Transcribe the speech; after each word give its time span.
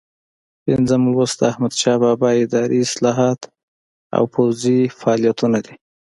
پنځم 0.65 1.01
لوست 1.11 1.35
د 1.39 1.41
احمدشاه 1.51 1.97
بابا 2.03 2.29
اداري 2.43 2.79
اصلاحات 2.87 3.39
او 4.15 4.23
پوځي 4.33 4.79
فعالیتونه 4.99 5.57
دي. 5.65 5.75